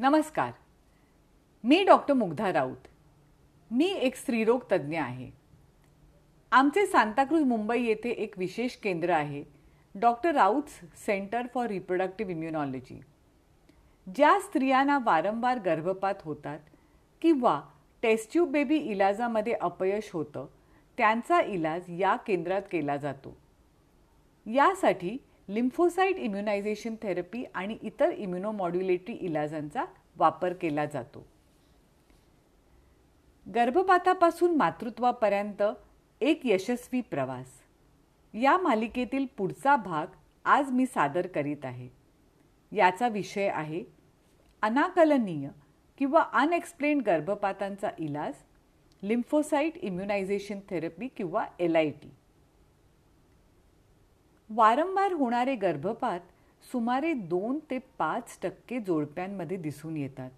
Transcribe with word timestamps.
नमस्कार. 0.00 0.50
मी 1.64 1.84
डॉक्टर 1.84 2.14
मुग्धा 2.14 2.52
राऊत. 2.52 2.86
मी 3.70 3.86
एक 3.86 4.16
स्त्रीरोग 4.16 4.60
तज्ज्ञ 4.72 4.98
आहे. 4.98 5.30
आमचे 6.52 6.86
सांताक्रूज 6.86 7.42
मुंबई 7.42 7.82
येथे 7.82 8.10
एक 8.10 8.38
विशेष 8.38 8.76
केंद्र 8.76 9.10
आहे 9.10 9.44
doctor 9.94 10.34
Raut 10.34 10.62
centre 10.96 11.46
for 11.54 11.66
reproductive 11.66 12.32
immunology 12.32 13.00
ज्या 14.06 14.38
स्त्रियांना 14.40 14.98
वारंवार 15.04 15.58
गर्भपात 15.58 16.14
होतात 16.22 16.58
किंवा 17.22 17.60
टेस्ट्यूब 18.02 18.50
बेबी 18.50 18.76
इलाजामध्ये 18.76 19.52
अपयश 19.52 20.10
होतं 20.12 20.46
त्यांचा 20.98 21.40
इलाज 21.40 21.82
या 21.88 22.16
केंद्रात 22.16 22.62
केला 22.72 22.96
जातो. 22.96 23.36
यासाठी 24.46 25.16
लिम्फोसाईट 25.48 26.18
इम्युनायझेशन 26.18 26.94
थेरपी 27.02 27.44
आणि 27.54 27.76
इतर 27.82 28.10
इम्युनोमॉड्युलेटरी 28.10 29.14
इलाजांचा 29.14 29.84
वापर 30.16 30.52
केला 30.52 30.84
जातो. 30.84 31.26
गर्भपातापासून 33.46 34.56
मातृत्वापर्यंत 34.56 35.62
एक 36.20 36.46
यशस्वी 36.46 37.00
प्रवास. 37.00 37.46
या 38.34 38.56
मालिकेतील 38.58 39.26
पुढचा 39.38 39.76
भाग 39.76 40.06
आज 40.44 40.70
मी 40.70 40.86
सादर 40.86 41.26
करीत 41.26 41.64
आहे. 41.64 41.88
याचा 42.72 43.08
विषय 43.08 43.48
आहे 43.48 43.84
अनाकलनीय 44.62 45.48
किंवा 46.00 46.22
अनएक्सप्लेन 46.32 47.00
गर्भपातांचा 47.00 47.90
इलाज 47.98 48.34
लिम्फोसाईट 49.02 49.76
इम्युनायझेशन 49.76 50.60
थेरपी 50.70 51.08
किंवा 51.16 51.44
एल 51.58 51.76
आय 51.76 51.90
टी. 51.90 52.08
वारंवार 54.56 55.12
होणारे 55.12 55.54
गर्भपात 55.56 56.20
सुमारे 56.72 57.12
दोन 57.12 57.58
ते 57.70 57.78
पाच 57.98 58.38
टक्के 58.42 58.78
जोडप्यांमध्ये 58.80 59.56
दिसून 59.56 59.96
येतात. 59.96 60.30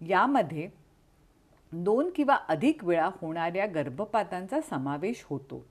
यामध्ये 0.00 0.68
दोन 1.72 2.10
किंवा 2.16 2.34
अधिक 2.48 2.84
वेळा 2.84 3.08
होणाऱ्या 3.20 3.66
गर्भपातांचा 3.66 4.60
समावेश 4.60 5.24
होतो. 5.30 5.64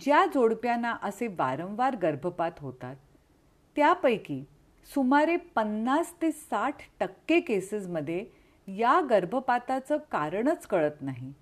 ज्या 0.00 0.24
जोडप्यांना 0.34 0.96
असे 1.02 1.26
वारंवार 1.28 1.96
गर्भपात 1.96 2.60
होतात 2.60 2.96
त्यापैकी 3.76 4.42
सुमारे 4.88 5.36
पन्नास 5.36 6.14
ते 6.22 6.30
साठ 6.32 6.82
टक्के 7.00 7.40
केसेसमध्ये 7.40 8.24
या 8.68 9.00
गर्भपाताचं 9.10 9.96
कारणच 10.12 10.66
कळत 10.66 11.02
नाही 11.02 11.32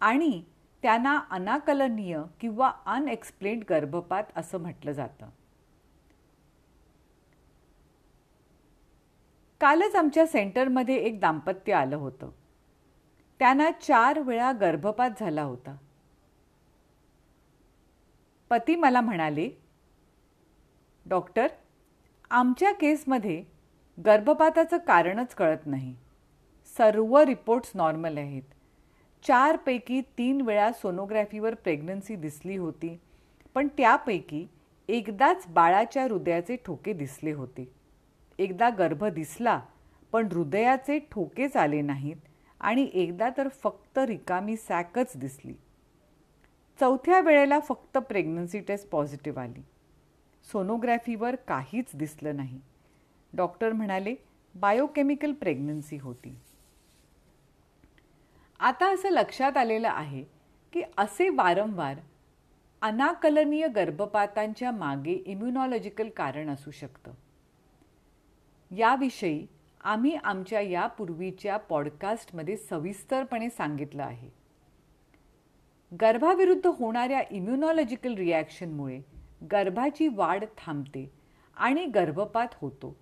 आणि 0.00 0.42
त्यांना 0.84 1.20
अनाकलनीय 1.30 2.22
किंवा 2.40 2.72
अनएक्सप्लेन्ड 2.86 3.64
गर्भपात 3.70 4.24
असं 4.36 4.58
म्हटलं 4.58 4.92
जातं. 4.92 5.26
कालच 9.60 9.94
आमच्या 9.94 10.26
सेंटरमध्ये 10.26 10.96
एक 10.96 11.20
दाम्पत्य 11.20 11.72
आलं 11.72 11.96
होतं. 11.96 12.30
त्यांना 13.38 13.70
चार 13.70 14.18
वेळा 14.18 14.52
गर्भपात 14.52 15.10
झाला 15.20 15.42
होता. 15.42 15.76
पती 18.50 18.76
मला 18.76 19.00
म्हणाले 19.00 19.50
डॉक्टर 21.06 21.46
आमच्या 22.30 22.72
केसमध्ये 22.72 23.44
गर्भपाताचं 24.06 24.76
कारणच 24.76 25.34
कळत 25.34 25.66
नाही. 25.66 25.96
सर्व 26.76 27.18
रिपोर्ट्स 27.18 27.72
नॉर्मल 27.74 28.18
आहेत. 28.18 28.42
चारपैकी 29.26 30.00
तीन 30.00 30.40
वेळा 30.40 30.72
सोनोग्राफीवर 30.72 31.54
प्रेग्नन्सी 31.54 32.16
दिसली 32.16 32.56
होती. 32.56 33.00
पण 33.54 33.68
त्यापैकी 33.68 34.46
एकदाच 34.88 35.46
बाळाच्या 35.48 36.04
हृदयाचे 36.04 36.56
ठोके 36.56 36.92
दिसले 36.92 37.32
होते. 37.32 37.72
एकदा 38.38 38.70
गर्भ 38.70 39.04
दिसला 39.04 39.60
पण 40.12 40.28
हृदयाचे 40.32 40.98
ठोकेच 40.98 41.56
आले 41.56 41.80
नाहीत 41.80 42.16
आणि 42.60 42.90
एकदा 42.94 43.28
तर 43.36 43.48
फक्त 43.48 43.98
रिकामी 43.98 44.56
सॅकच 44.56 45.12
दिसली. 45.16 45.54
चौथ्या 46.80 47.20
वेळेला 47.20 47.60
फक्त 47.60 47.98
प्रेग्नन्सी 47.98 48.60
टेस्ट 48.60 48.88
पॉझिटिव्ह 48.90 49.42
आली. 49.42 49.62
सोनोग्राफीवर 50.52 51.34
काहीच 51.34 51.84
दिसलं 51.94 52.36
नाही. 52.36 52.60
डॉक्टर 53.32 53.72
म्हणाले 53.72 54.14
बायोकेमिकल 54.54 55.32
प्रेग्नन्सी 55.32 55.96
होती. 55.96 56.36
आता 58.60 58.92
असं 58.94 59.10
लक्षात 59.10 59.56
आलेलं 59.56 59.88
आहे 59.88 60.24
की 60.72 60.82
असे 60.98 61.28
वारंवार 61.28 61.96
अनाकलनीय 62.82 63.66
गर्भपातांच्या 63.68 64.70
मागे 64.70 65.12
इम्युनॉलॉजिकल 65.12 66.08
कारण 66.08 66.50
असू 66.50 66.70
शकतं. 66.70 67.12
याविषयी 68.70 69.46
आम्ही 69.80 70.14
आमच्या 70.14 70.60
यापूर्वीच्या 70.60 71.56
पॉडकास्टमध्ये 71.56 72.56
सविस्तरपणे 72.56 73.50
सांगितलं 73.50 74.02
आहे. 74.02 74.28
गर्भाविरुद्ध 75.92 76.66
होणाऱ्या 76.66 77.22
इम्युनॉलॉजिकल 77.30 78.14
रिॲक्शनमुळे 78.14 79.00
गर्भाची 79.52 80.08
वाढ 80.08 80.44
थांबते 80.58 81.10
आणि 81.56 81.84
गर्भपात 81.86 82.54
होतो 82.60 82.96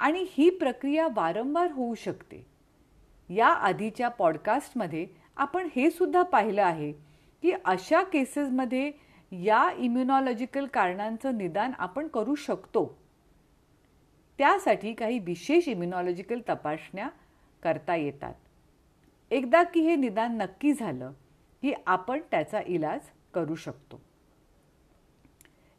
आणि 0.00 0.24
ही 0.30 0.50
प्रक्रिया 0.50 1.08
वारंवार 1.14 1.72
होऊ 1.72 1.94
शकते. 1.94 2.53
या 3.28 3.48
आधीच्या 3.48 4.08
पॉडकास्टमध्ये 4.08 5.06
आपण 5.36 5.68
हे 5.76 5.90
सुद्धा 5.90 6.22
पाहिलं 6.22 6.62
आहे 6.62 6.92
की 7.42 7.52
अशा 7.64 8.02
केसेसमध्ये 8.02 8.92
या 9.32 9.70
इम्युनॉलॉजिकल 9.76 10.66
कारणांचं 10.66 11.38
निदान 11.38 11.72
आपण 11.78 12.08
करू 12.08 12.34
शकतो. 12.34 12.98
त्यासाठी 14.38 14.94
काही 14.94 15.18
विशेष 15.18 15.68
इम्युनॉलॉजिकल 15.68 16.40
तपासण्या 16.48 17.08
करता 17.62 17.96
येतात. 17.96 18.34
एकदा 19.30 19.62
की 19.62 19.80
हे 19.80 19.96
निदान 19.96 20.36
नक्की 20.36 20.72
झालं 20.72 21.12
की 21.62 21.72
आपण 21.86 22.20
त्याचा 22.30 22.60
इलाज 22.66 23.00
करू 23.34 23.54
शकतो. 23.54 24.00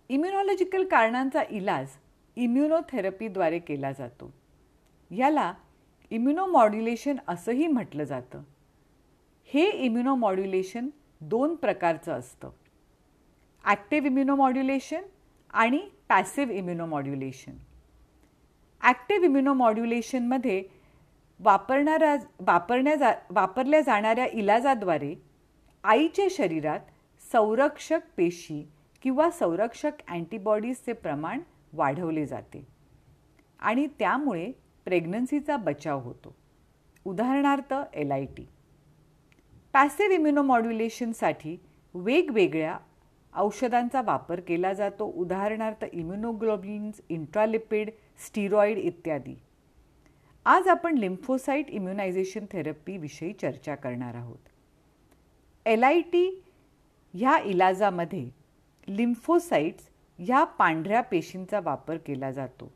इम्युनॉलॉजिकल 0.09 0.87
कारणांचा 0.87 1.43
इलाज 1.49 1.87
इम्युनोथेरपीद्वारे 2.35 3.59
केला 3.59 3.91
जातो. 3.91 4.33
याला 5.11 5.53
इम्युनोमॉड्युलेशन 6.11 7.17
असंही 7.27 7.67
म्हटलं 7.67 8.03
जातं. 8.03 8.41
हे 9.49 9.69
इम्युनोमॉड्युलेशन 9.85 10.89
दोन 11.21 11.55
प्रकारचं 11.55 12.13
असतं. 12.13 12.49
ॲक्टिव्ह 13.63 14.07
इम्युनोमॉड्युलेशन 14.07 15.01
आणि 15.53 15.79
पॅसिव्ह 16.09 16.53
इम्युनोमॉड्युलेशन. 16.53 17.51
ॲक्टिव्ह 18.81 19.25
इम्युनोमॉड्युलेशनमध्ये 19.25 20.63
वापरणाऱ्या 21.39 22.15
वापरण्या 22.39 22.95
जा 22.95 23.11
वापरल्या 23.29 23.79
जाणाऱ्या 23.81 24.25
इलाजाद्वारे 24.25 25.13
आईच्या 25.83 26.27
शरीरात 26.31 26.79
संरक्षक 27.21 27.99
पेशी 28.17 28.63
किंवा 29.03 29.29
संरक्षक 29.31 30.01
अँटीबॉडीजचे 30.07 30.93
प्रमाण 30.93 31.39
वाढवले 31.73 32.25
जाते. 32.25 32.65
आणि 33.59 33.87
त्यामुळे 33.99 34.51
प्रेग्नन्सीचा 34.85 35.57
बचाव 35.57 35.99
होतो. 35.99 36.35
उदाहरणार्थ 37.05 37.73
एल 37.93 38.11
आय 38.11 38.25
टी 38.25 38.45
पॅसिव्ह 39.73 40.13
इम्युनोमॉड्युलेशनसाठी 40.13 41.57
वेगवेगळ्या 41.93 42.77
औषधांचा 43.35 44.01
वापर 44.01 44.39
केला 44.39 44.73
जातो. 44.73 45.05
उदाहरणार्थ 45.05 45.85
इम्युनोग्लोबिन्स 45.93 47.01
इंट्रालिपिड 47.09 47.89
स्टिरॉइड 48.25 48.77
इत्यादी. 48.77 49.35
आज 50.45 50.67
आपण 50.67 50.97
लिम्फोसाईट 50.97 51.69
इम्युनायझेशन 51.69 52.45
थेरपीविषयी 52.51 53.33
चर्चा 53.33 53.75
करणार 53.75 54.15
आहोत. 54.15 54.49
एल 55.65 55.83
आय 55.83 56.01
टी 56.01 56.41
ह्या 57.13 57.37
इलाजामध्ये 57.37 58.29
लिम्फोसाईट्स 58.87 59.89
ह्या 60.17 60.43
पांढऱ्या 60.43 61.01
पेशींचा 61.01 61.59
वापर 61.59 61.97
केला 61.97 62.31
जातो. 62.31 62.71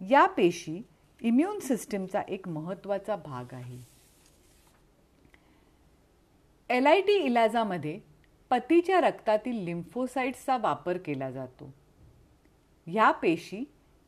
या 0.00 0.26
पेशी 0.26 0.80
इम्युन 1.22 1.58
सिस्टीमचा 1.58 2.20
एक 2.28 2.48
महत्त्वाचा 2.48 3.16
भाग 3.16 3.54
आहे. 3.54 3.78
एल 6.70 6.86
आय 6.86 7.00
टी 7.00 7.12
इलाजामध्ये 7.12 8.00
पतीच्या 8.50 9.00
रक्तातील 9.00 9.64
लिम्फोसाइट्सचा 9.64 10.56
वापर 10.58 10.98
केला 10.98 11.30
जातो. 11.30 11.74
ह्या 12.86 13.10
पेशी 13.10 13.64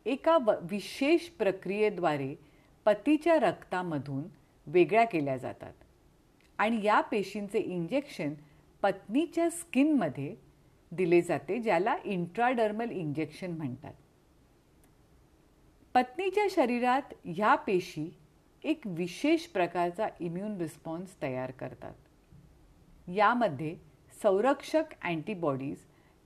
एका 0.06 0.38
विशेष 0.62 1.28
प्रक्रियेद्वारे 1.28 2.34
पतीच्या 2.84 3.38
रक्तामधून 3.40 4.22
वेगळ्या 4.66 5.04
केल्या 5.04 5.36
जातात. 5.36 5.72
आणि 6.58 6.80
या 6.84 7.00
पेशींचे 7.00 7.58
इंजेक्शन 7.58 8.34
पत्नीच्या 8.82 9.50
स्किनमध्ये 9.50 10.34
दिले 10.92 11.20
जाते 11.22 11.58
ज्याला 11.58 11.96
इंट्राडर्मल 12.04 12.90
इंजेक्शन 12.90 13.50
म्हणतात. 13.50 13.94
पत्नीच्या 15.94 16.46
शरीरात 16.50 17.14
ह्या 17.24 17.54
पेशी 17.54 18.08
एक 18.64 18.86
विशेष 18.86 19.46
प्रकारचा 19.46 20.06
इम्युन 20.20 20.56
रिस्पॉन्स 20.56 21.14
तयार 21.22 21.50
करतात. 21.50 21.94
यामध्ये 23.08 23.74
संरक्षक 24.22 24.92
अँटीबॉडीज 25.04 25.78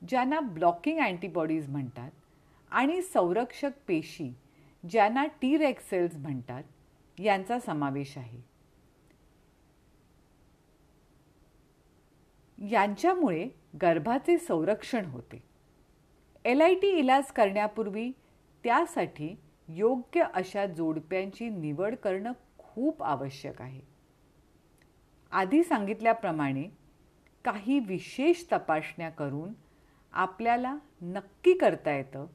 ज्यांना 0.02 0.40
ब्लॉकिंग 0.40 0.98
अँटीबॉडीज 0.98 1.68
म्हणतात 1.68 2.10
आणि 2.72 3.00
संरक्षक 3.02 3.78
पेशी 3.86 4.32
ज्यांना 4.84 5.24
टी 5.40 5.56
रेक 5.58 5.80
सेल्स 5.80 6.16
म्हणतात 6.16 7.20
यांचा 7.20 7.58
समावेश 7.58 8.16
आहे. 8.18 8.40
यांच्यामुळे 12.58 13.48
गर्भाचे 13.82 14.38
संरक्षण 14.38 15.04
होते. 15.04 15.42
एल 16.44 16.60
आय 16.60 16.74
टी 16.74 16.88
इलाज 16.88 17.32
करण्यापूर्वी 17.32 18.10
त्यासाठी 18.64 19.34
योग्य 19.68 20.24
अशा 20.34 20.66
जोडप्यांची 20.66 21.48
निवड 21.48 21.94
करणं 21.94 22.32
खूप 22.58 23.02
आवश्यक 23.02 23.62
आहे. 23.62 23.80
आधी 25.32 25.62
सांगितल्याप्रमाणे 25.64 26.64
काही 27.44 27.78
विशेष 27.78 28.44
तपासण्या 28.52 29.08
करून 29.10 29.52
आपल्याला 30.12 30.76
नक्की 31.02 31.52
करता 31.58 31.96
येतं 31.96 32.26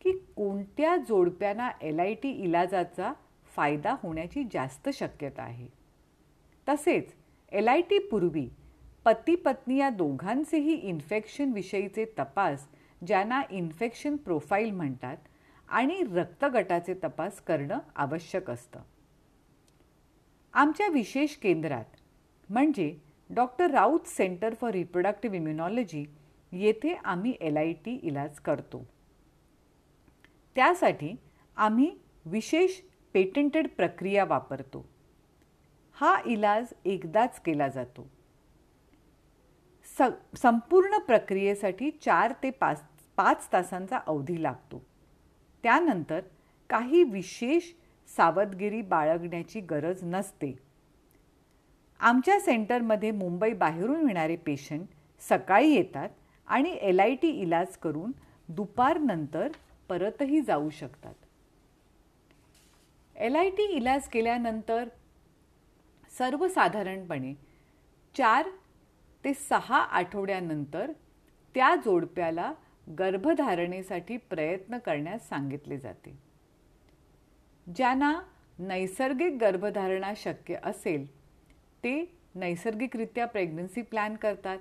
की 0.00 0.12
कोणत्या 0.36 0.96
जोडप्यांना 0.96 1.70
एल 1.82 2.00
आय 2.00 2.14
टी 2.14 2.30
इलाजाचा 2.30 3.12
फायदा 3.56 3.94
होण्याची 4.02 4.44
जास्त 4.52 4.88
शक्यता 4.88 5.42
आहे. 5.42 5.66
तसेच 6.68 7.14
एल 7.52 7.68
आय 7.68 7.80
टीपूर्वी 7.80 8.48
पती 9.04 9.34
पत्नी 9.34 9.76
या 9.76 9.88
दोघांचेही 9.90 10.74
इन्फेक्शन 10.74 11.52
विषयीचे 11.52 12.04
तपास 12.18 12.66
ज्यांना 13.06 13.42
इन्फेक्शन 13.50 14.16
प्रोफाईल 14.16 14.70
म्हणतात 14.70 15.16
आणि 15.70 16.02
रक्तगटाचे 16.12 16.94
तपास 16.94 17.40
करणं 17.40 17.78
आवश्यक 17.96 18.50
असतं. 18.50 18.80
आमच्या 20.54 20.88
विशेष 20.88 21.36
केंद्रात 21.36 21.96
म्हणजे 22.48 22.94
doctor 23.30 23.70
Raut 23.70 24.06
centre 24.06 24.54
for 24.54 24.70
reproductive 24.70 25.36
immunology 25.36 26.04
येथे 26.52 26.94
आम्ही 26.94 27.36
एल 27.40 27.56
आय 27.56 27.72
टी 27.72 27.98
इलाज 28.02 28.38
करतो. 28.38 28.84
त्यासाठी 30.56 31.14
आम्ही 31.56 31.90
विशेष 32.26 32.80
पेटंटेड 33.14 33.68
प्रक्रिया 33.68 34.24
वापरतो. 34.24 34.84
हा 35.96 36.16
इलाज 36.26 36.72
एकदाच 36.84 37.40
केला 37.40 37.68
जातो. 37.68 38.08
स 39.98 40.02
संपूर्ण 40.36 40.98
प्रक्रियेसाठी 40.98 41.90
चार 41.90 42.32
ते 42.42 42.50
पाच 42.50 42.82
पाच 43.18 43.48
तासांचा 43.52 43.98
अवधी 44.06 44.42
लागतो. 44.42 44.82
त्यानंतर 45.64 46.20
काही 46.70 47.02
विशेष 47.02 47.72
सावधगिरी 48.08 48.80
बाळगण्याची 48.82 49.60
गरज 49.60 50.02
नसते. 50.04 50.52
आमच्या 52.00 52.38
सेंटरमध्ये 52.40 53.10
मुंबई 53.10 53.52
बाहेरून 53.52 54.08
येणारे 54.08 54.36
पेशंट 54.36 54.86
सकाळी 55.22 55.74
येतात 55.74 56.08
आणि 56.48 56.70
एल 56.80 57.00
आय 57.00 57.14
टी 57.22 57.30
इलाज 57.42 57.76
करून 57.76 58.12
दुपारनंतर 58.48 59.48
परतही 59.88 60.40
जाऊ 60.40 60.70
शकतात. 60.70 61.14
एल 63.16 63.36
आय 63.36 63.50
टी 63.50 63.64
इलाज 63.76 64.08
केल्यानंतर 64.08 64.88
सर्वसाधारणपणे 66.12 67.34
चार 68.14 68.48
ते 69.24 69.32
सहा 69.34 69.78
आठवड्यानंतर 69.78 70.92
त्या 71.54 71.74
जोडप्याला 71.84 72.52
गर्भधारणेसाठी 72.98 74.16
प्रयत्न 74.16 74.78
करण्यास 74.78 75.28
सांगितले 75.28 75.78
जाते. 75.78 76.18
ज्यांना 77.76 78.20
नैसर्गिक 78.58 79.36
गर्भधारणा 79.40 80.12
शक्य 80.16 80.56
असेल 80.62 81.06
ते 81.84 82.18
नैसर्गिकरित्या 82.34 83.26
प्रेग्नन्सी 83.26 83.82
प्लॅन 83.82 84.16
करतात. 84.16 84.58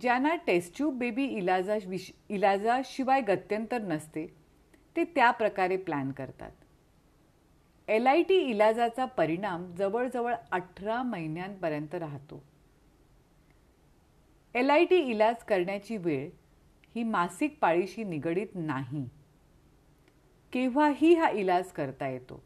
ज्यांना 0.00 0.34
टेस्ट्यूब 0.36 0.98
बेबी 0.98 1.24
इलाजा 1.24 1.76
विश 1.86 2.12
इलाजाशिवाय 2.28 3.20
गत्यंतर 3.20 3.82
नसते 3.82 4.26
ते 4.96 5.04
त्या 5.04 5.30
प्रकारे 5.30 5.76
प्लॅन 5.76 6.10
करतात. 6.12 6.50
एल 7.88 8.06
आय 8.06 8.22
टी 8.22 8.34
इलाजाचा 8.34 9.04
परिणाम 9.04 9.74
जवळजवळ 9.74 10.34
अठरा 10.52 11.02
महिन्यांपर्यंत 11.02 11.94
राहतो. 11.94 12.42
एल 14.54 14.70
आय 14.70 14.84
टी 14.84 14.96
इलाज 14.96 15.42
करण्याची 15.44 15.96
वेळ 15.96 16.28
ही 16.96 17.02
मासिक 17.02 17.58
पाळीशी 17.60 18.04
निगडीत 18.04 18.46
नाही. 18.54 19.08
केव्हाही 20.52 21.14
हा 21.14 21.30
इलाज 21.30 21.72
करता 21.72 22.08
येतो. 22.08 22.42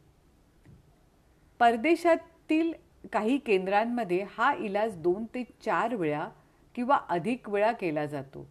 परदेशातील 1.58 2.72
काही 3.12 3.38
केंद्रांमध्ये 3.38 4.26
हा 4.38 4.54
इलाज 4.54 4.96
दोन 4.96 5.24
ते 5.24 5.44
चार 5.44 5.94
वेळा 5.94 6.28
किंवा 6.74 7.00
अधिक 7.08 7.50
वेळा 7.50 7.72
केला 7.72 8.06
जातो. 8.06 8.50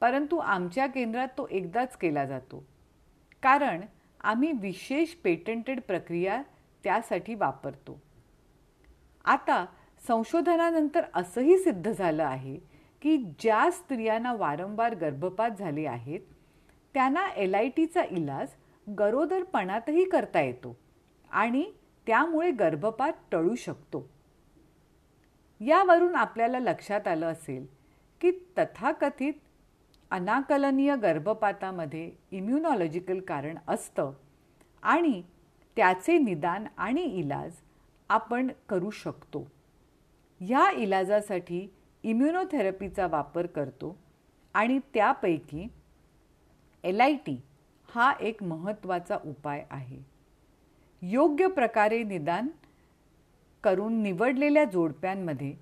परंतु 0.00 0.36
आमच्या 0.36 0.86
केंद्रात 0.86 1.28
तो 1.28 1.48
एकदाच 1.50 1.96
केला 1.96 2.24
जातो. 2.24 2.66
कारण 3.42 3.80
आम्ही 4.20 4.52
विशेष 4.52 5.08
पेटंटेड 5.08 5.80
प्रक्रिया 5.80 6.42
त्यासाठी 6.84 7.34
वापरतो. 7.34 8.00
आता 9.24 9.66
संशोधनानंतर 10.08 11.02
असंही 11.14 11.58
सिद्ध 11.58 11.92
झालं 11.92 12.24
आहे 12.24 12.75
की 13.02 13.16
ज्या 13.40 13.70
स्त्रियांना 13.70 14.32
वारंवार 14.32 14.94
गर्भपात 14.94 15.50
झाले 15.58 15.84
आहेत 15.86 16.20
त्यांना 16.94 17.26
एल 17.36 17.54
आय 17.54 17.68
टीचा 17.68 18.02
इलाज 18.10 18.48
गरोदरपणातही 18.86 20.04
करता 20.04 20.40
येतो 20.40 20.76
आणि 21.30 21.64
त्यामुळे 22.06 22.50
गर्भपात 22.50 23.12
टळू 23.32 23.54
शकतो. 23.54 24.06
यावरून 25.60 26.14
आपल्याला 26.14 26.58
लक्षात 26.58 27.08
आलं 27.08 27.26
असेल 27.26 27.66
की 28.20 28.30
तथाकथित 28.58 29.32
अनाकलनीय 30.10 30.94
गर्भपातामध्ये 30.96 32.10
इम्युनॉलॉजिकल 32.30 33.20
कारण 33.20 33.56
असतं 33.68 34.12
आणि 34.82 35.22
त्याचे 35.76 36.18
निदान 36.18 36.66
आणि 36.76 37.02
इलाज 37.20 37.52
आपण 38.10 38.50
करू 38.68 38.90
शकतो. 38.90 39.46
ह्या 40.40 40.70
इलाजासाठी 40.70 41.66
इम्युनोथेरपीचा 42.06 43.06
वापर 43.06 43.46
करतो 43.46 43.96
आणि 44.54 44.78
त्यापैकी 44.94 45.66
एल 46.84 47.00
आय 47.00 47.14
टी 47.26 47.36
हा 47.88 48.12
एक 48.20 48.42
महत्त्वाचा 48.42 49.16
उपाय 49.24 49.64
आहे. 49.70 49.98
योग्य 51.02 51.46
प्रकारे 51.46 52.02
निदान 52.02 52.48
करून 53.64 54.02
निवडलेल्या 54.02 54.64
जोडप्यांमध्ये 54.64 55.54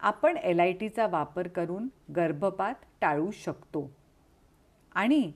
आपण 0.00 0.36
एल 0.36 0.60
आय 0.60 0.72
टीचा 0.72 1.06
वापर 1.06 1.48
करून 1.48 1.88
गर्भपात 2.16 2.74
टाळू 3.00 3.30
शकतो 3.30 3.90
आणि 4.94 5.30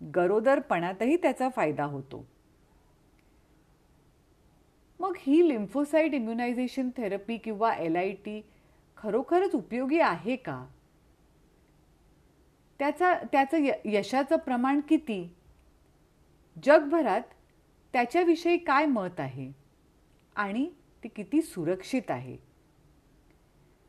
गरोदरपणातही 0.00 1.16
त्याचा 1.16 1.48
फायदा 1.48 1.84
होतो. 1.84 2.24
मग 5.00 5.16
ही 5.18 5.48
लिम्फोसाईट 5.48 6.14
इम्युनायझेशन 6.14 6.90
थेरपी 6.96 7.36
किंवा 7.36 7.74
एल 7.74 7.96
आय 7.96 8.12
टी 8.24 8.40
खरोखरच 8.96 9.54
उपयोगी 9.54 9.98
आहे 9.98 10.36
का? 10.36 10.66
त्याचा 12.78 13.14
त्याचं 13.32 13.56
य 13.56 13.72
यशाचं 13.84 14.36
प्रमाण 14.36 14.80
किती? 14.80 15.34
जगभरात 16.64 17.22
त्याच्याविषयी 17.92 18.56
काय 18.56 18.86
मत 18.86 19.20
आहे? 19.20 19.52
आणि 20.36 20.70
ते 21.04 21.08
किती 21.08 21.42
सुरक्षित 21.42 22.10
आहे? 22.10 22.36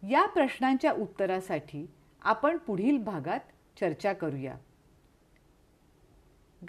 या 0.03 0.25
प्रश्नांच्या 0.25 0.91
उत्तरासाठी 0.91 1.85
आपण 2.21 2.57
पुढील 2.57 2.97
भागात 2.97 3.39
चर्चा 3.79 4.13
करूया. 4.13 4.55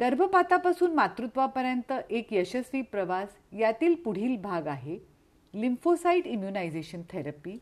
गर्भपातापासून 0.01 0.95
मातृत्वापर्यंत 0.95 1.93
एक 2.11 2.33
यशस्वी 2.33 2.83
प्रवास 2.83 3.29
यातील 3.53 3.95
पुढील 3.95 4.37
भाग 4.37 4.67
आहे 4.67 4.99
लिम्फोसाईट 5.55 6.27
इम्युनायझेशन 6.27 7.03
थेरपी. 7.11 7.59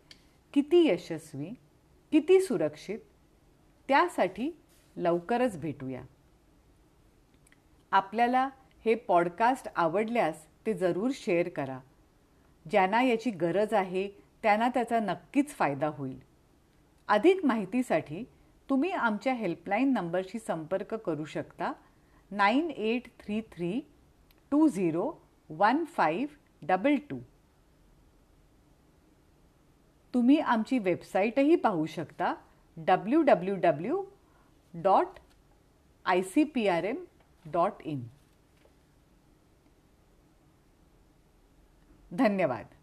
किती 0.57 0.89
यशस्वी 0.89 1.51
किती 2.13 2.41
सुरक्षित 2.41 2.99
त्यासाठी 3.89 4.51
लवकरच 4.97 5.61
भेटूया. 5.61 6.03
आपल्याला 7.91 8.49
हे 8.85 8.95
पॉडकास्ट 8.95 9.69
आवडल्यास 9.77 10.47
ते 10.67 10.75
जरूर 10.75 11.11
शेअर 11.15 11.49
करा. 11.49 11.79
ज्यांना 12.71 13.03
याची 13.03 13.31
गरज 13.31 13.75
आहे 13.75 14.09
त्यांना 14.43 14.69
त्याचा 14.69 15.01
नक्कीच 15.01 15.49
फायदा 15.51 15.87
होईल. 15.87 16.19
अधिक 17.09 17.45
माहितीसाठी 17.45 18.25
तुम्ही 18.71 18.91
आमच्या 18.91 19.33
हेल्पलाईन 19.33 19.93
नंबरशी 19.93 20.39
संपर्क 20.39 20.95
करू 20.95 21.25
शकता. 21.25 21.73
Nine 22.31 22.71
eight 22.71 23.03
three 23.07 23.41
three 23.41 23.81
two 24.51 24.69
zero 24.69 25.13
one 25.51 25.85
five 25.85 26.35
double 26.63 26.95
two. 27.11 27.19
तुम्ही 30.17 30.39
आमची 30.41 30.79
वेबसाईटही 30.79 31.57
पाहू 31.57 31.87
शकता 31.87 32.33
W 32.77 33.21
W 33.23 33.55
W 33.63 34.03
dot 34.75 35.19
I 36.05 36.23
C 36.23 36.45
P 36.55 36.67
R 36.69 36.85
M 36.85 37.05
dot 37.45 37.83
in 37.85 38.01
धन्यवाद. 42.19 42.76